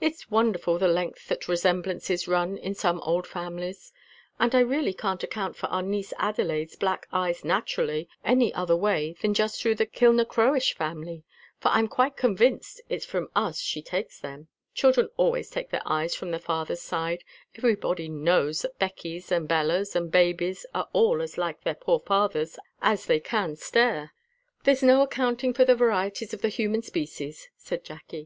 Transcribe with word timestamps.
It's 0.00 0.30
wonderful 0.30 0.78
the 0.78 0.86
length 0.86 1.26
that 1.26 1.48
resemblances 1.48 2.28
run 2.28 2.56
in 2.56 2.76
some 2.76 3.00
old 3.00 3.26
families; 3.26 3.92
and 4.38 4.54
I 4.54 4.60
really 4.60 4.94
can't 4.94 5.24
account 5.24 5.56
for 5.56 5.66
our 5.66 5.82
niece 5.82 6.12
Adelaide's 6.16 6.76
black 6.76 7.08
eyes 7.12 7.44
naturally 7.44 8.08
any 8.24 8.54
other 8.54 8.76
way 8.76 9.16
than 9.20 9.34
just 9.34 9.60
through 9.60 9.74
the 9.74 9.86
Kilnacroish 9.86 10.74
family; 10.76 11.24
for 11.58 11.70
I'm 11.70 11.88
quite 11.88 12.16
convinced 12.16 12.82
it's 12.88 13.04
from 13.04 13.28
us 13.34 13.58
she 13.58 13.82
takes 13.82 14.20
them, 14.20 14.46
children 14.74 15.08
always 15.16 15.50
take 15.50 15.70
their 15.70 15.82
eyes 15.84 16.14
from 16.14 16.30
their 16.30 16.38
father's 16.38 16.80
side; 16.80 17.24
everybody 17.56 18.08
knows 18.08 18.62
that 18.62 18.78
Becky's, 18.78 19.32
and 19.32 19.48
Bella's, 19.48 19.96
and 19.96 20.08
Baby's 20.08 20.64
are 20.72 20.88
all 20.92 21.20
as 21.20 21.36
like 21.36 21.62
their 21.64 21.74
poor 21.74 21.98
father's 21.98 22.58
as 22.80 23.06
they 23.06 23.18
can 23.18 23.56
stare." 23.56 24.12
"There's 24.62 24.84
no 24.84 25.02
accounting 25.02 25.52
for 25.52 25.64
the 25.64 25.74
varieties 25.74 26.32
of 26.32 26.42
the 26.42 26.48
human 26.48 26.82
species," 26.82 27.48
said 27.56 27.82
Jacky. 27.82 28.22